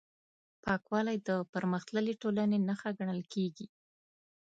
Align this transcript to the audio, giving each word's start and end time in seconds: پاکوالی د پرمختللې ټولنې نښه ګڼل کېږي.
پاکوالی 0.63 1.17
د 1.27 1.29
پرمختللې 1.53 2.13
ټولنې 2.21 2.57
نښه 2.67 2.89
ګڼل 2.99 3.21
کېږي. 3.33 3.65